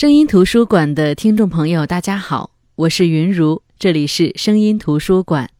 [0.00, 5.50] 声音图书馆的听众朋友，大家好，我是云如，这里是声音图书馆。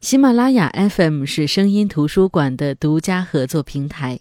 [0.00, 4.18] 喜马拉雅 FM 是声音图书馆的独家合作平台。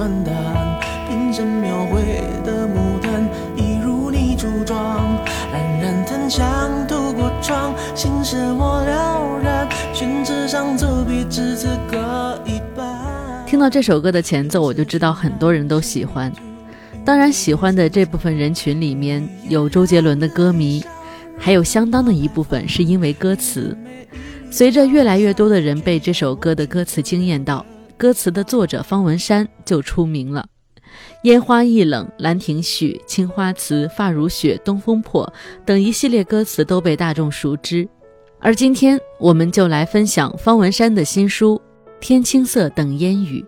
[0.00, 2.00] 转淡，平生描绘
[2.42, 4.98] 的牡丹，一如你初妆。
[5.52, 9.68] 冉冉檀香透过窗，心事莫了然。
[9.92, 11.98] 宣纸上走笔，至此各
[12.46, 13.44] 一半。
[13.46, 16.32] 听到这首歌的前奏，我就知道很多人都喜欢。
[17.04, 20.82] 当然，喜欢的这部分人群里面有周杰伦的歌迷，
[21.36, 23.76] 还有相当的一部分是因为歌词。
[24.50, 27.66] 随着越来越多的人被这首歌的歌词惊艳到，
[28.00, 30.46] 歌词的作者方文山就出名了。
[31.24, 35.30] 烟花易冷，兰亭序，青花瓷，发如雪，东风破
[35.66, 37.86] 等一系列歌词都被大众熟知。
[38.38, 41.60] 而今天，我们就来分享方文山的新书
[42.00, 43.42] 《天青色等烟雨》。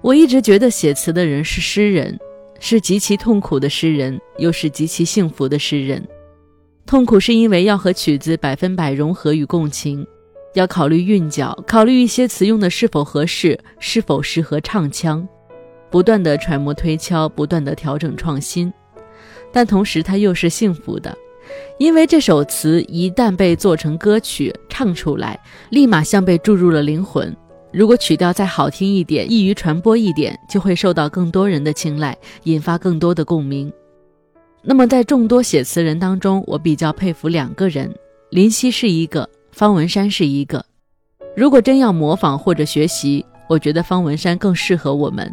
[0.00, 2.18] 我一直觉得写词的人是诗人，
[2.58, 6.02] 是极其痛苦的诗人，又是极其幸福的诗人。
[6.86, 10.06] 痛苦是因为要和曲子百分百融合与共情，
[10.54, 15.26] 要考虑韵脚，考虑一些词用的是否合适，是否适合唱腔，
[15.90, 18.72] 不断的揣摩推敲，不断的调整创新。
[19.52, 21.16] 但同时，它又是幸福的，
[21.78, 25.38] 因为这首词一旦被做成歌曲唱出来，
[25.70, 27.36] 立马像被注入了灵魂。
[27.72, 33.72] 如果曲调再好听一点，易于传播一点，就会受到更多人的青睐，引发更多的共鸣。
[34.62, 37.92] 那么，在众多写词人当中，我比较佩服两个人，
[38.30, 40.64] 林夕是一个，方文山是一个。
[41.36, 45.32] 如果真要模仿或者学习，我觉得方文山更适合我们，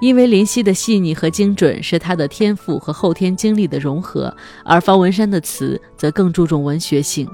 [0.00, 7.28] 因为林夕的细腻和精准是他的天赋和后天经历的融合，而方文山的词则更注重文学性。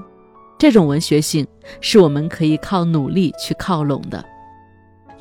[0.57, 1.45] 这种文学性
[1.81, 4.23] 是我们可以靠努力去靠拢的。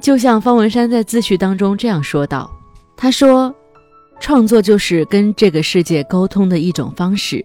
[0.01, 2.51] 就像方文山在自序当中这样说道
[2.97, 3.55] ：“他说。”
[4.21, 7.45] 创作就是跟这个世界沟通的一种方式。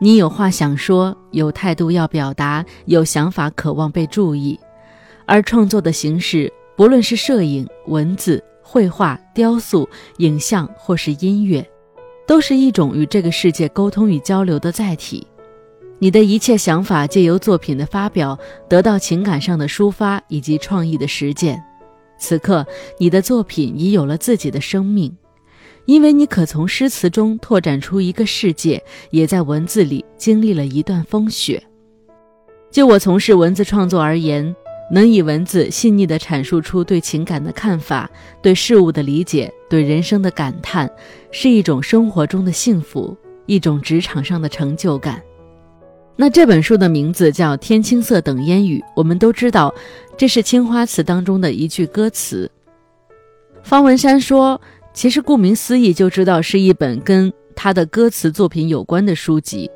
[0.00, 4.58] 你有话想说，有态度要表达，有想法渴望被注意。
[5.26, 9.88] 而创作的形式，不论是摄影、文字、绘画、雕塑、
[10.18, 11.68] 影像，或是音乐，
[12.26, 15.26] 都是一种与这个世界沟通与交流的载体。
[15.98, 18.38] 你的一切想法，借由作品的发表，
[18.68, 21.60] 得到情感上的抒发以及创意的实践。
[22.20, 22.64] 此刻，
[22.98, 25.12] 你的作品已有了自己的生命。
[25.88, 31.62] 因为你可从诗词中拓展出一个世界，也在文字里经历了一段风雪。
[32.70, 34.54] 就我从事文字创作而言，
[34.92, 38.08] 能以文字细腻地阐述出对情感的看法、
[38.42, 40.90] 对事物的理解、对人生的感叹，
[41.30, 43.16] 是一种生活中的幸福，
[43.46, 45.22] 一种职场上的成就感。
[46.16, 49.74] 那这本书的名字叫《天青色等烟雨》，我们都知道，
[50.18, 52.50] 这是《青花瓷》当中的一句歌词。
[53.62, 54.60] 方文山说。
[54.98, 59.70] 其实顾名思义就知道是一本跟他的歌词作品有关的书籍。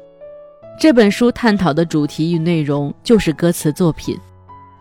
[0.81, 4.19] 这本书探讨的主题与内容就是歌词作品，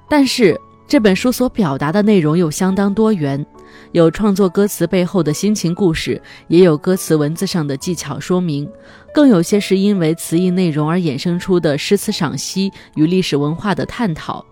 [0.10, 3.46] 但是这本书所表达的内容又相当多元，
[3.92, 8.68] 有创作歌词背后的心情故事，也有歌词文字上的技巧说明，
[9.14, 14.44] 更有些是因为词意内容而衍生出的诗词赏析与历史文化的探讨，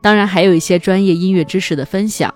[0.00, 2.32] 当然还有一些专业音乐知识的分享。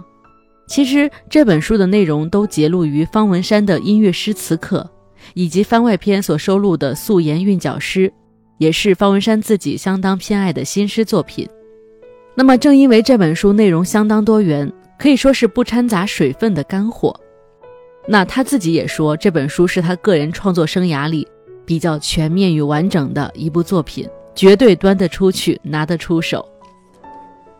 [0.71, 4.89] 其实这本书的内容都节录于方文山的音乐诗词课，
[5.35, 8.11] 以及番外篇所收录的素颜韵脚诗，
[8.57, 11.45] 也是方文山自己相当偏爱的新诗作品。
[12.37, 17.19] 那么正因为这本书内容相当多元，可以说是不掺杂水分的干货。
[18.07, 21.27] 那他自己也说，这本书是他个人创作生涯里
[21.67, 26.49] 比较全面与完整的一部作品，绝对端得出去，拿得出手。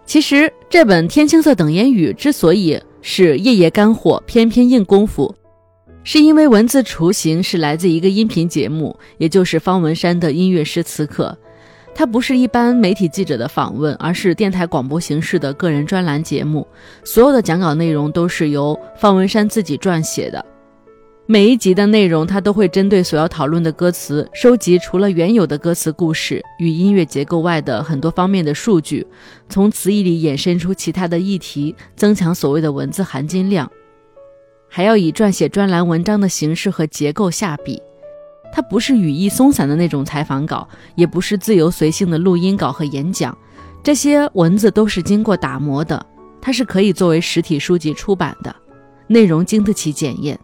[0.07, 5.35] 其实这本《天青色等烟雨》之所以是夜夜干货，偏偏硬功夫，
[6.05, 11.37] 是因为文字雏形是来自一个音频节目，也就是方文山的音乐诗词课。
[11.95, 16.67] 它不是一般媒体记者的访问，而是电台广播形式的个人专栏节目。
[17.03, 20.45] 所有的讲稿内容都是由方文山自己撰写的。
[21.33, 29.07] 每一集的内容，他都会针对所要讨论的歌词，收集除了原有的歌词故事与音乐结构外的很多方面的数据，
[29.49, 33.71] 从词义里衍生出其他的议题，增强所谓的文字含金量。
[34.69, 37.81] 还要以撰写专栏文章的形式和结构下笔，
[38.53, 43.39] 它不是语义松散的那种采访稿，也不是自由随性的录音稿和演讲，
[43.85, 46.05] 这些文字都是经过打磨的，
[46.41, 48.53] 它是可以作为实体书籍出版的，
[49.07, 50.37] 内容经得起检验。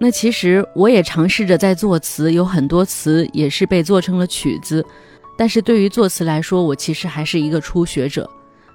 [0.00, 4.84] 那其实我也尝试着在作词，有很多词也是被做成了曲子，
[5.36, 8.28] 但是对于作词来说，我其实还是一个初学者，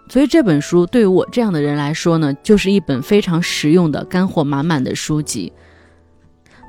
[0.08, 5.52] 所以这本书对于我这样的人来说呢，就是一本非常实用的干货满满的书籍。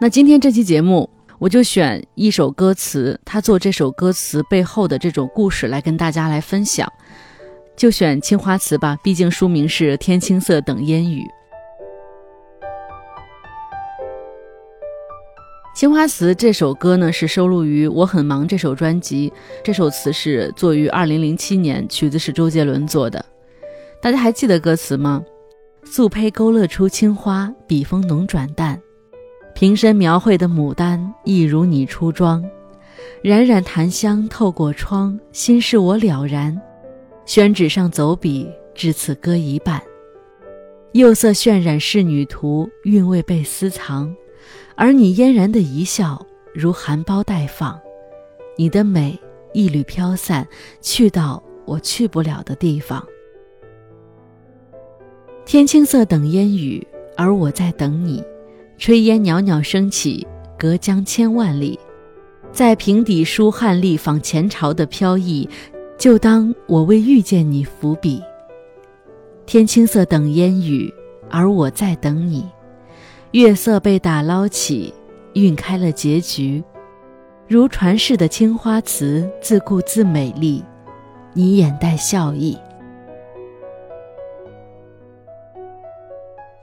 [0.00, 1.08] 那今天这期节目。
[1.38, 6.90] 我就选一首歌词，他做这首歌词背后的这种故事来跟大家来分享，
[7.76, 11.20] 就选《青花瓷》吧，毕竟书名是《天青色等烟雨》。
[15.76, 19.30] 《青花瓷》这首歌呢，是收录于《我很忙》这首专辑，
[19.62, 23.22] 这首词是作于二零零七年，曲子是周杰伦做的。
[24.00, 25.22] 大家还记得歌词吗？
[25.84, 28.80] 素胚勾勒出青花，笔锋浓转淡。
[29.54, 32.42] 瓶身描绘的牡丹，亦如你初妆。
[33.20, 36.58] 冉冉檀香透过窗，心事我了然。
[37.26, 39.82] 宣纸上走笔，至此歌一半。
[40.92, 44.16] 釉色渲染仕女图，韵味被私藏。
[44.76, 46.24] 而你嫣然的一笑，
[46.54, 47.78] 如含苞待放。
[48.56, 49.18] 你的美
[49.52, 50.46] 一缕飘散，
[50.80, 53.04] 去到我去不了的地方。
[55.46, 56.86] 天青色等烟雨，
[57.16, 58.22] 而我在等你。
[58.78, 60.26] 炊烟袅袅升起，
[60.58, 61.78] 隔江千万里，
[62.52, 65.48] 在平底书汉隶仿前朝的飘逸，
[65.96, 68.22] 就当我为遇见你伏笔。
[69.46, 70.92] 天青色等烟雨，
[71.30, 72.44] 而我在等你。
[73.32, 74.92] 月色被打捞起，
[75.34, 76.62] 晕开了结局，
[77.48, 80.64] 如传世的青花瓷，自顾自美丽，
[81.32, 82.58] 你眼带笑意。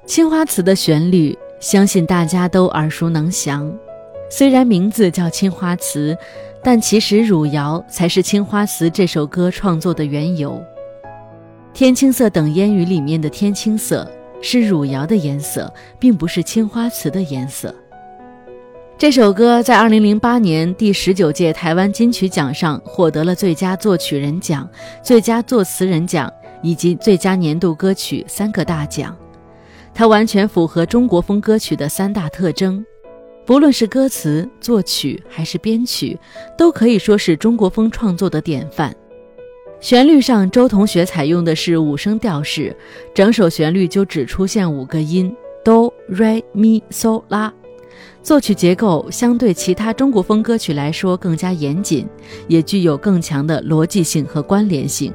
[0.05, 1.37] 青花瓷的旋律。
[1.59, 3.73] 相信大家都耳熟能详，
[4.29, 6.13] 虽然名字叫《青花瓷》，
[6.61, 10.61] 但其实汝窑才是《青花瓷》这首歌创作的缘由。
[11.73, 14.05] 天青色等烟雨里面的天青色
[14.43, 17.73] 是汝窑的颜色，并不是青花瓷的颜色。
[18.97, 24.69] 这首歌在2008年第十九届台湾金曲奖上获得了最佳作曲人奖、
[25.01, 26.31] 最佳作词人奖
[26.61, 29.17] 以及最佳年度歌曲三个大奖。
[29.93, 32.85] 它完全符合中国风歌曲的三大特征，
[33.45, 36.19] 不论是歌词、作曲还是编曲，
[36.57, 38.93] 都可以说是中国风创作的典范。
[39.83, 42.73] 旋律上，周同学采用的是五声调式，
[43.13, 47.53] 整首旋律就只出现五个音：哆、瑞、咪、嗦、拉。
[48.21, 52.07] 作曲结构相对其他中国风歌曲来说更加严谨，
[52.47, 55.13] 也具有更强的逻辑性和关联性。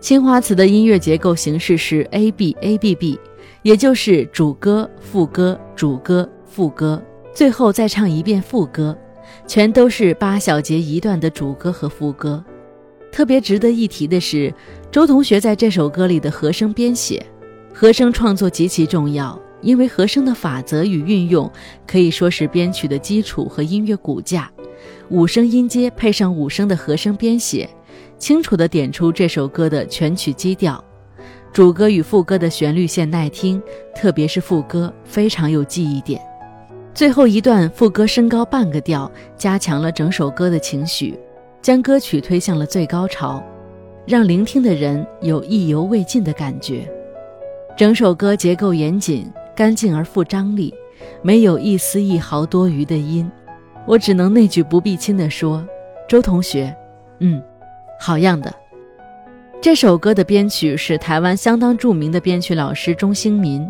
[0.00, 3.16] 青花瓷的音乐结构形式是 A B A B B。
[3.62, 7.00] 也就是主歌、副歌、主歌、副歌，
[7.32, 8.98] 最后再唱一遍副歌，
[9.46, 12.44] 全都是八小节一段的主歌和副歌。
[13.12, 14.52] 特别值得一提的是，
[14.90, 17.24] 周同学在这首歌里的和声编写，
[17.72, 21.48] 和声创作极其重要，因为和声的法则与运用
[21.86, 24.50] 可以说是编曲的基础和音乐骨架。
[25.10, 27.68] 五声音阶配上五声的和声编写，
[28.16, 30.82] 清楚地点出这首歌的全曲基调。
[31.52, 33.62] 主歌与副歌的旋律线耐听，
[33.94, 36.18] 特别是副歌非常有记忆点。
[36.94, 41.18] 最后一段副歌升高半个调，加强了整首歌的情绪，
[41.62, 43.40] 将歌曲推向了最高潮，
[44.04, 46.90] 让聆听的人有意犹未尽的感觉。
[47.76, 50.74] 整首歌结构严谨、干净而富张力，
[51.22, 53.30] 没有一丝一毫多余的音。
[53.86, 55.64] 我只能那句不必亲地说
[56.08, 56.74] ：“周同学，
[57.20, 57.40] 嗯，
[57.98, 58.52] 好样的。”
[59.62, 63.64] 这首歌的编曲是台湾相当著名的编曲老师钟兴民，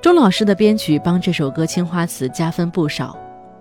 [0.00, 3.16] 钟老师的编曲帮这首歌《青花瓷》加分不少。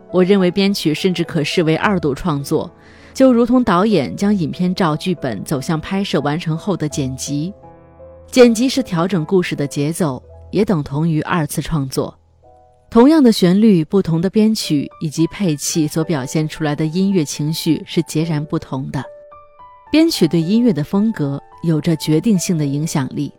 [0.10, 2.70] 我认为编曲甚至可视为二度创作，
[3.14, 7.54] 就如同导演将影片照剧本走向拍摄完成后的剪辑，
[8.28, 12.18] 剪辑是调整故事的节奏，也等同于二次创作。
[12.90, 19.04] 同样的旋律，不同的编曲以及配器所表现出来的音乐情绪是截然不同的。
[19.92, 21.42] 编曲对音乐的风格。
[21.64, 23.32] 有着决定性的影响力。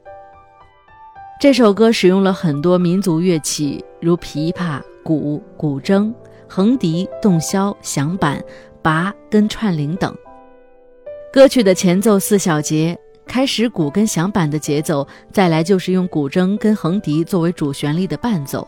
[1.41, 6.15] 这首歌使用了很多民族乐器，如琵琶、鼓、古筝、
[6.49, 8.41] 横笛、洞箫、响板、
[8.83, 10.15] 拔跟串铃等。
[11.33, 18.67] 歌曲的前奏四小节，开始鼓跟响板的节奏，再来就是用古筝跟横笛作为主旋律的伴奏，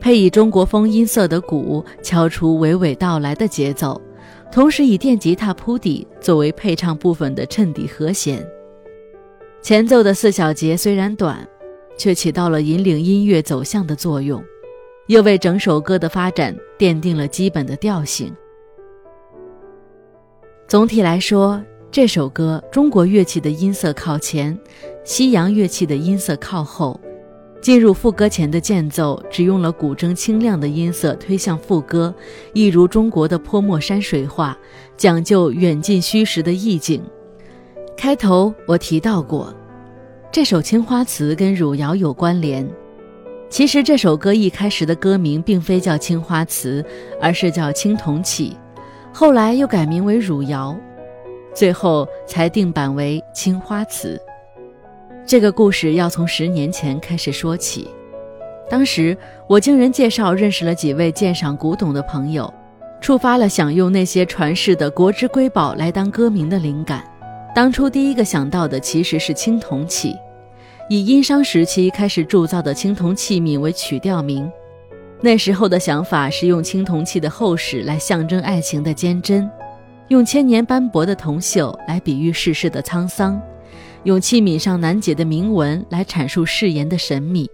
[0.00, 4.00] 配以中国风音色的鼓，敲出娓娓道来的节奏，
[4.50, 8.44] 同时以电吉他铺底作为配唱部分的衬底和弦。
[9.62, 11.46] 前奏的四小节虽然短，
[11.96, 14.42] 却起到了引领音乐走向的作用，
[15.06, 18.34] 又为整首歌的发展奠定了基本的调性。
[20.68, 21.58] 总体来说，
[21.90, 24.54] 这首歌中国乐器的音色靠前，
[25.02, 27.00] 西洋乐器的音色靠后。
[27.62, 32.14] 进入副歌前的间奏只用了古筝清亮的音色推向副歌，
[32.52, 34.54] 一如中国的泼墨山水画，
[34.94, 37.02] 讲究远近虚实的意境。
[37.96, 39.54] 开头我提到过，
[40.30, 42.68] 这首《青花瓷》跟汝窑有关联。
[43.48, 46.82] 其实这首歌一开始的歌名并非叫《青花瓷》，
[47.18, 48.50] 而是叫《青铜器》，
[49.18, 50.78] 后来又改名为汝窑，
[51.52, 54.16] 最后才定版为《青花瓷》。
[55.26, 57.88] 这个故事要从十年前开始说起。
[58.70, 62.54] 当时我经人介绍认识了几位鉴赏古董的朋友，
[63.00, 67.02] 触发了想用那些传世的国之瑰宝来当歌名的灵感。
[67.52, 70.14] 当初第一个想到的其实是青铜器，
[70.88, 74.48] 以殷商时期开始铸造的青铜器皿为曲调名。
[75.20, 79.50] 那时候的想法是用青铜器的厚实来象征爱情的坚贞，
[80.08, 83.40] 用千年斑驳的铜锈来比喻世事的沧桑。
[84.04, 87.50] 用器皿上难解的铭文来阐述誓言的神秘，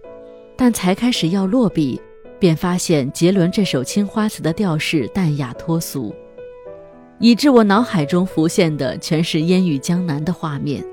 [0.55, 1.99] 但才开始要落笔，
[2.39, 6.13] 便发现杰伦这首青花瓷的调式淡雅脱俗，
[7.19, 10.85] 以致我脑海中浮现的全是烟雨江南的画面。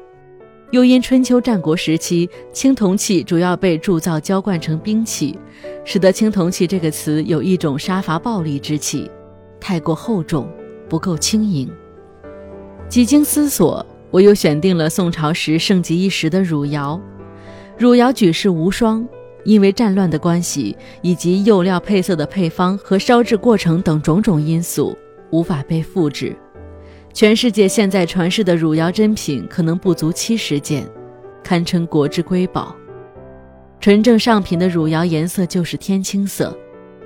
[0.73, 5.39] 又因春秋战国时期青铜器主要被铸造浇灌成兵器，
[5.85, 9.11] 使得青铜器这个词有一种杀伐暴力之气，
[9.61, 10.49] 太过厚重，
[10.89, 11.71] 不够轻盈。
[12.89, 13.87] 几经思索。
[14.11, 17.01] 我又选定了宋朝时盛极一时的汝窑，
[17.79, 19.09] 汝窑举世无双，
[19.43, 24.95] 因为战乱的关系，以及釉料配色的配方和烧制过程等种种因素，
[25.31, 26.37] 无法被复制。
[27.13, 30.87] 全世界现在传世的汝窑珍品可能不足七十件，
[31.45, 32.75] 堪称国之瑰宝。
[33.81, 36.57] 纯正上品的汝窑颜色就是天青色，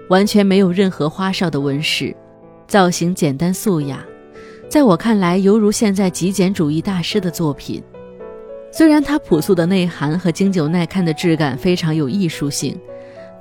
[0.09, 2.15] 完全没有任何花哨的纹饰，
[2.69, 4.05] 造型简单素雅。
[4.69, 7.83] 在我看来，犹如现在极简主义大师的作品。
[8.71, 12.79] 虽然它朴素的内涵和经久耐看的质感非常有艺术性，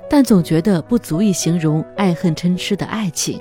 [0.08, 3.40] 但总觉得不足以形容爱恨嗔痴的爱情。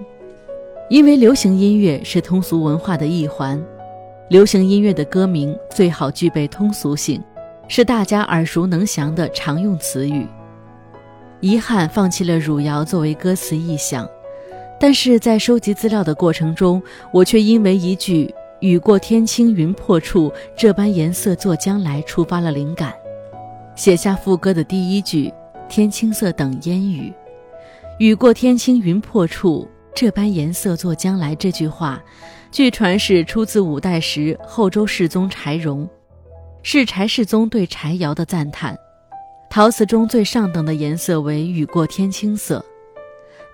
[0.87, 3.59] 因为流行音乐是通俗文化的一环，
[4.29, 7.19] 流行音乐的歌名最好具备通俗性，
[7.67, 10.27] 是大家耳熟能详的常用词语。
[11.41, 14.07] 遗憾放弃了汝窑作为歌词意象。
[14.77, 22.93] 但是在收集资料的过程中，我却因为一句“雨过天青云破处，这般颜色作将来”触发了灵感，
[23.75, 25.33] 写下副歌的第一句
[25.69, 27.11] “天青色等烟雨”。
[27.99, 29.65] 雨过天青云破处，
[29.95, 32.03] 这般颜色作将来这句话，
[32.51, 35.89] 据传是出自五代时后周世宗柴荣，
[36.63, 38.77] 是柴世宗对柴窑的赞叹。
[39.49, 42.63] 陶瓷中最上等的颜色为雨过天青色。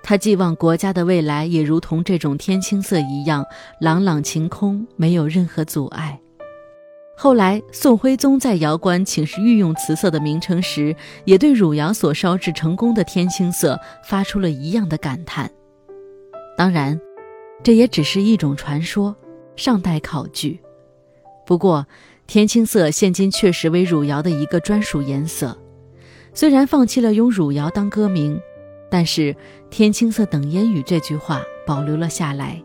[0.02, 3.46] 他寄望国家的未来也如同这种天青色一样
[3.80, 6.20] 朗朗晴空，没有任何阻碍。
[7.16, 15.48] 后来，宋徽宗在窑官请示御用瓷色的名称时，也对汝窑所烧制成功的天青色发出了一样的感叹。
[16.62, 17.02] 当然，
[17.64, 19.16] 这也只是一种传说，
[19.56, 20.60] 尚待考据。
[21.44, 21.88] 不过，
[22.28, 25.58] 天青色现今确实为汝窑的一个专属颜色，
[26.36, 28.40] 虽然放弃了用汝窑当歌名。
[28.92, 29.36] 但是
[29.72, 32.62] “天青色等烟雨”这句话保留了下来。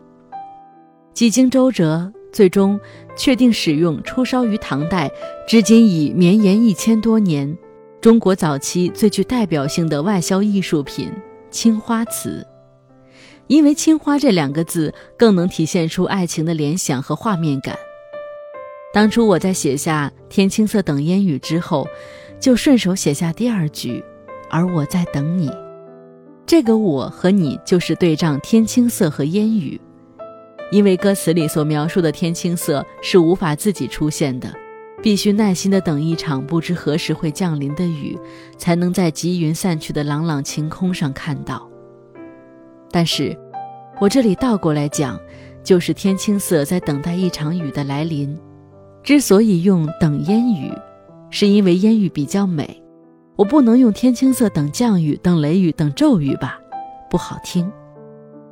[1.15, 2.79] 几经周折，最终
[3.15, 5.09] 确定使用出烧于唐代，
[5.47, 7.57] 至今已绵延一千多年，
[7.99, 11.11] 中国早期最具代表性的外销艺术品——
[11.49, 12.45] 青花瓷。
[13.47, 17.77] 因为“青花”这两个字更能体现出爱情的联想和画面感。
[18.93, 21.87] 当初我在写下“天青色等烟雨”之后，
[22.39, 24.03] 就顺手写下第二句
[24.49, 25.49] ：“而我在等你。”
[26.45, 29.79] 这个我和你就是对仗天青色和烟雨，
[30.71, 34.49] 因为歌词里所描述的天青色是无法自己出现的，
[35.01, 38.17] 必须耐心的等一场不知何时会降临的雨，
[38.57, 41.69] 才能在积云散去的朗朗晴空上看到。
[42.91, 43.37] 但是，
[43.99, 45.19] 我这里倒过来讲，
[45.63, 48.37] 就是天青色在等待一场雨的来临。
[49.03, 50.71] 之所以用等烟雨，
[51.29, 52.83] 是因为烟雨比较美。
[53.35, 56.59] 我不能用天青色等降雨、等雷雨、等骤雨吧，
[57.09, 57.71] 不好听。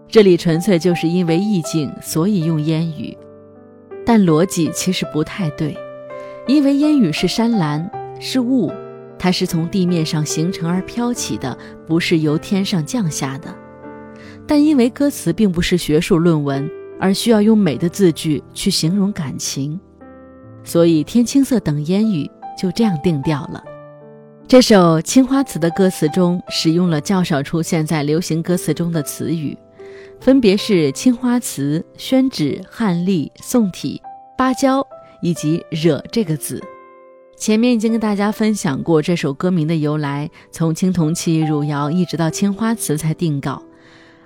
[0.07, 3.17] 这里纯粹就是因为意境，所以用烟雨。
[4.05, 5.75] 但逻辑其实不太对，
[6.47, 7.89] 因为烟雨是山岚，
[8.19, 8.71] 是雾，
[9.17, 13.47] 它是从地面上形成而飘起的，不是由天上降下的。
[14.47, 19.79] 但因为歌词并不是学术论文，而需要用美的字句去形容感情，
[20.63, 23.63] 所以天青色等烟雨就这样定调了。
[24.47, 29.57] 这首《青花瓷》的歌词中使用了较少出现在流行歌词中的词语，
[30.19, 33.99] 分别是青花瓷、宣纸、汉隶、宋体、
[34.37, 34.85] 芭蕉
[35.23, 36.61] 以及“惹”这个字。
[37.35, 43.61] 前面已经跟大家分享过这首歌名的由来，从青铜器、汝窑一直到青花瓷才定稿，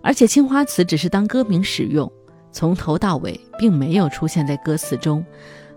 [0.01, 2.11] 而且青花瓷只是当歌名使用，
[2.51, 5.25] 从头到尾并没有出现在歌词中，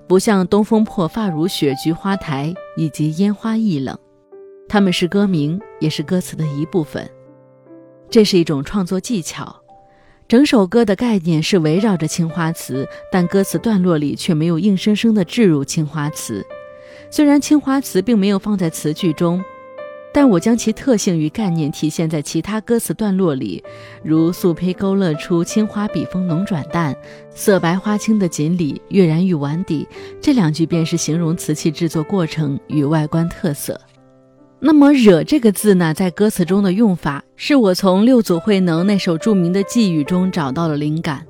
[0.06, 3.98] 不像东风破发如雪、菊花台以及烟花易冷，
[4.68, 7.08] 它们是歌名，也是歌词的一部分。
[8.08, 9.56] 这是一种创作技巧，
[10.28, 16.44] 整首歌的概念是围绕着青花瓷，但歌词段落里却没有硬生生的置入青花瓷。
[17.10, 19.42] 虽然青花瓷并没有放在词句中，
[20.12, 23.64] 但我将其特性与概念体现在其他歌词段落里，
[24.02, 26.94] 如“素胚勾勒出青花笔锋浓转淡，
[27.34, 29.88] 色白花青的锦鲤跃然于碗底”
[30.20, 33.80] 这两句便是形容瓷器制作过程与外观特色。
[34.60, 41.26] 那么“惹”这个字呢，在歌词中的用法，是我从六祖慧能那首著名的寄语中找到了灵感。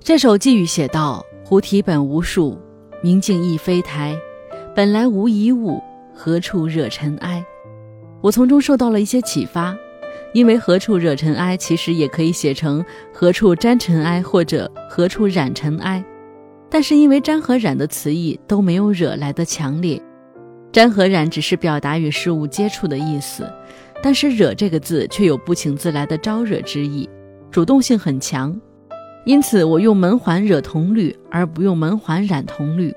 [0.00, 2.58] 这首寄语写道：“菩提本无树，
[3.02, 4.18] 明镜亦非台。”
[4.74, 5.80] 本来无一物，
[6.14, 7.44] 何处惹尘埃？
[8.20, 9.76] 我从中受到了一些启发，
[10.32, 16.04] 因为何处惹尘埃其实也可以写成何处沾尘埃或者何处染尘埃，
[16.68, 20.00] 但是因为沾和染的词义都没有惹来的强烈，
[20.72, 23.48] 沾和染只是表达与事物接触的意思，
[24.02, 27.08] 但是惹这个字却有不请自来的招惹之意，
[27.50, 28.60] 主动性很强，
[29.24, 32.92] 因此我用门环惹铜绿，而不用门环染铜绿。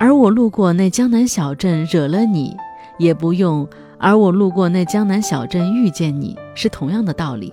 [0.00, 2.56] 而我路过那江南小镇，惹了你，
[2.98, 3.66] 也不用；
[3.98, 7.52] 而我路过那江南小镇，遇见你，是同样的道理。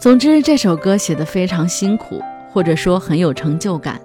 [0.00, 4.00] 总之，这首歌写得非常辛苦，或者说很有成就感，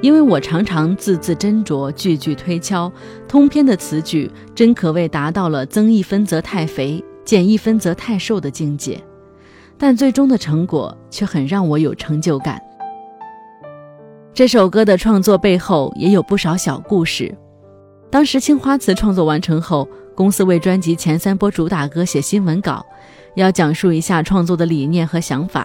[0.00, 2.90] 因为我常常字字斟酌，句句推敲，
[3.28, 8.98] 通篇的词句真可谓达到了增一分则太肥，减一分则太瘦的境界。
[9.78, 12.60] 但最终的成果却很让我有成就感。
[14.32, 17.36] 这首歌的创作背后也有不少小故事。
[18.10, 22.84] 当时《青花瓷》创作完成后，公司为专辑前三波主打歌写新闻稿，
[23.36, 25.64] 要讲述一下创作的理念和想法。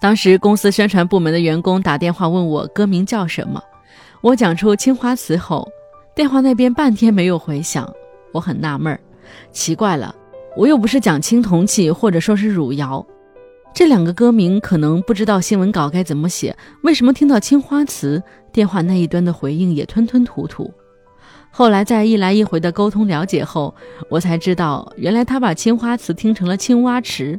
[0.00, 3.60] 当时公司宣传部门的员工打电话问我歌名叫什么，
[4.20, 5.68] 我讲出《青花瓷》后，
[6.14, 7.92] 电话那边半天没有回响，
[8.32, 9.00] 我很纳闷儿，
[9.50, 10.14] 奇怪了，
[10.56, 13.04] 我又不是讲青铜器，或者说是汝窑。
[13.74, 20.72] 这两个歌名可能不知道新闻稿该怎么写，为什么听到青花瓷电话那一端的回应也吞吞吐吐？
[21.56, 23.72] 后来在一来一回的沟通了解后，
[24.08, 27.38] 我才知道原来他把青花瓷听成了青蛙池。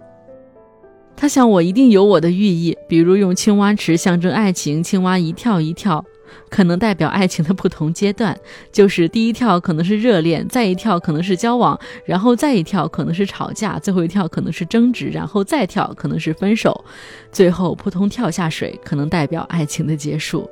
[1.17, 6.03] 他想我一定有我的寓意，比如用青蛙池象征爱情，青蛙一跳一跳。
[6.49, 8.37] 可能代表爱情的不同阶段，
[8.71, 16.85] 就是第一跳可能是热恋，再一跳可能是交往，然后再一跳可能是吵架，最后一跳可能是争执，然后再跳可能是分手，
[17.33, 20.49] 最后扑通跳下水，可能代表爱情的结束。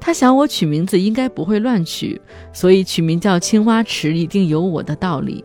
[0.00, 2.20] 他想我取名字应该不会乱取，
[2.52, 5.44] 所以取名叫青蛙池一定有我的道理。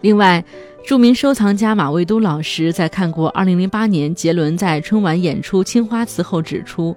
[0.00, 0.42] 另外，
[0.86, 6.96] 著名收藏家马未都老师在看过2008年杰伦在春晚演出《青花瓷》后指出。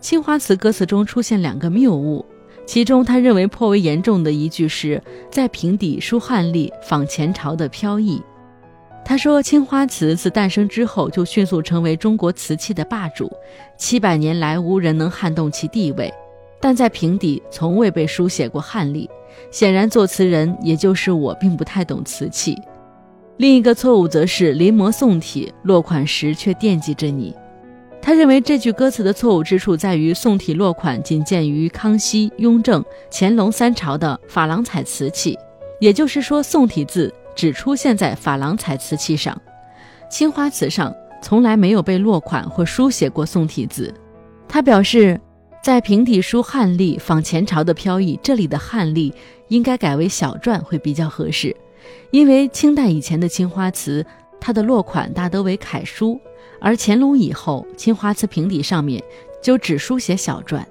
[0.00, 2.26] 青花瓷歌词中出现两个谬误，
[2.66, 8.20] 其中他认为颇为严重的一句是在瓶底书汉隶，仿前朝的飘逸。
[9.04, 13.30] 他说，青花瓷自诞生之后就迅速成为中国瓷器的霸主，
[13.76, 16.12] 七百年来无人能撼动其地位，
[16.60, 19.10] 但在瓶底从未被书写过汉隶。
[19.50, 22.56] 显然，作词人也就是我，并不太懂瓷器。
[23.38, 27.34] 另一个错误则是临摹宋体，落款时却惦记着你。
[28.00, 35.38] 他认为这句歌词的错误之处在于宋体落款仅见于康熙、雍正、乾隆三朝的珐琅彩瓷器，
[35.80, 39.40] 也就是说宋体字只出现在珐琅彩瓷器上，
[40.10, 43.92] 青花瓷上从来没有被落款或书写过宋体字。
[44.48, 45.20] 他表示，
[45.62, 49.14] 在平底书汉隶仿前朝的飘逸，这里的汉隶
[49.48, 51.56] 应该改为小篆会比较合适，
[52.10, 54.04] 因为清代以前的青花瓷，
[54.40, 56.20] 它的落款大都为楷书。
[56.60, 59.02] 而乾隆以后，青花瓷瓶底上面
[59.42, 60.62] 就只书写小篆。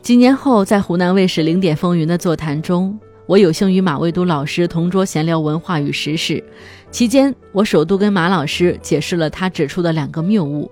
[0.00, 6.42] 几年后，在湖南卫视《零点风云》的座谈中，我有幸与马未都老师同桌闲聊文化与时事。
[6.90, 10.70] 期间，我首度跟马老师解释了他指出的两个谬误。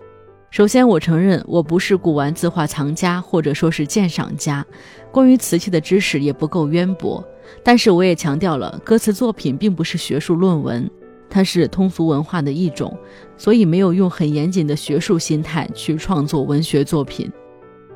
[0.51, 4.65] 首先，我承认我不是古玩字画藏家，或者说是鉴赏家，
[5.13, 7.23] 关于瓷器的知识也不够渊博。
[7.63, 10.91] 但是，我也强调了，歌词作品并不是学术论文。
[11.29, 12.97] 它是通俗文化的一种，
[13.37, 17.31] 所以没有用很严谨的学术心态去创作文学作品。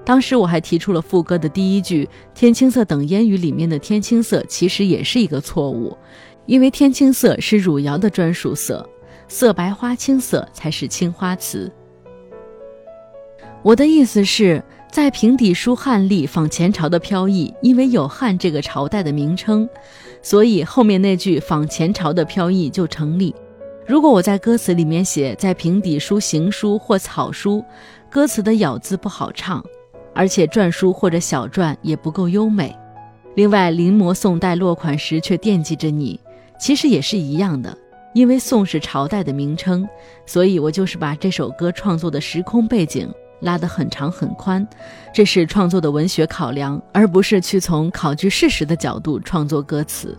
[0.05, 5.97] 当时我还提出了副歌的第一句“天青色等烟雨”里面的“天青色”其实也是一个错误，
[6.47, 8.89] 因为天青色是汝窑的专属色，
[9.29, 11.71] 色白花青色才是青花瓷。
[13.63, 19.69] 我的意思是，在平底书汉隶仿前朝的飘逸，因为有汉这个朝代的名称，
[20.23, 23.35] 所以后面那句仿前朝的飘逸就成立。
[23.87, 27.63] 如果我在歌词里面写在平底书、行书或草书，
[28.09, 29.63] 歌词的咬字不好唱，
[30.15, 32.77] 而且篆书或者小篆也不够优美。
[33.37, 36.19] 另外，临摹宋代落款时却惦记着你，
[36.59, 37.77] 其实也是一样的。
[38.13, 39.89] 因为宋是朝代的名称，
[40.27, 44.67] 所以我就是把这首歌创作的时空背景拉得很长很宽，
[45.15, 50.19] 这是创作的文学考量，而不是去从考据事实的角度创作歌词。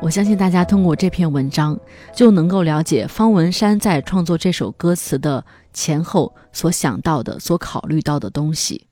[0.00, 1.76] 我相信大家通过这篇文章
[2.14, 5.44] 就能够了解方文山在创作这首歌词的
[5.76, 8.86] 前后所想到的、所考虑到的东西。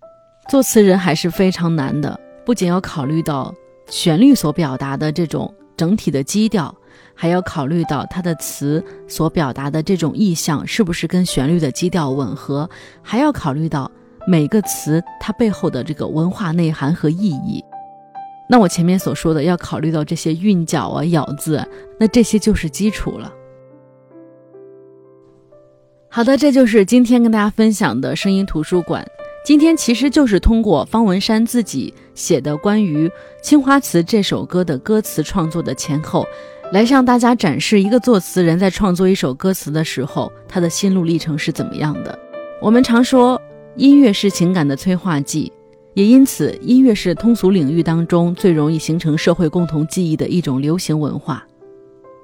[0.50, 3.52] 作词人还是非常难的，不仅要考虑到
[3.88, 5.52] 旋律所表达的这种。
[5.76, 6.72] 整体的基调，
[7.16, 12.70] 还要考虑到它的词所表达的这种意象是不是跟旋律的基调吻合，
[13.02, 13.90] 还要考虑到
[14.24, 17.60] 每个词它背后的这个文化内涵和意义。
[18.48, 21.68] 那我前面所说的要考虑到这些韵脚啊、咬字，
[21.98, 23.32] 那这些就是基础了。
[26.14, 29.05] 好的，这就是今天跟大家分享的声音图书馆。
[29.44, 33.09] 今天其实就是通过方文山自己写的关于
[33.42, 36.24] 《青花瓷》这首歌的歌词创作的前后，
[36.70, 42.16] 来向大家展示一个作词人在创作一首歌词的时候，他的心路历程是怎么样的。
[42.61, 43.42] 我们常说
[43.74, 45.53] 音乐是情感的催化剂，
[45.94, 51.44] 也因此音乐是通俗领域当中最容易形成社会共同记忆的一种流行文化，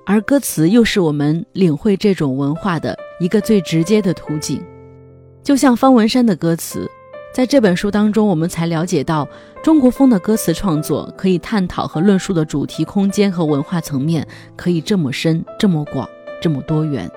[0.06, 4.60] 而歌词又是我们领会这种文化的一个最直接的途径。
[5.44, 6.90] 就像方文山的歌词。
[7.32, 9.28] 在这本书当中，我们才了解到
[9.62, 16.08] 中国风的歌词创作可以探讨和论述的主题空间和文化层面可以这么深、这么广、
[16.42, 17.08] 这么多元。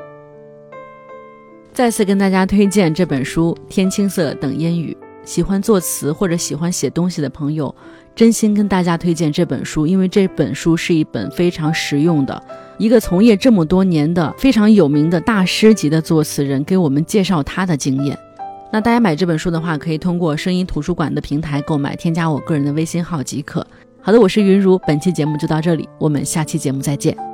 [1.73, 4.95] 再次跟大家推荐这本书《天青色等烟雨》，
[5.27, 7.73] 喜欢作词或者喜欢写东西的朋友，
[8.13, 12.39] 真心跟大家推荐这本书，因为这本书是一本非常实用的，
[12.83, 18.19] 一个从业这么多年的非常有名的大师级的作词人给我们介绍他的经验。
[18.73, 23.65] 那大家买这本书的话，可以通过声音图书馆的平台购买，添加我个人的微信号即可。
[24.01, 27.32] 好的，我是云如，本期节目就到这里，我们下期节目再见。